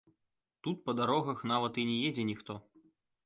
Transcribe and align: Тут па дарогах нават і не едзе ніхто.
Тут 0.67 0.79
па 0.85 0.95
дарогах 0.99 1.43
нават 1.53 1.73
і 1.83 1.85
не 1.89 1.97
едзе 2.09 2.23
ніхто. 2.33 2.53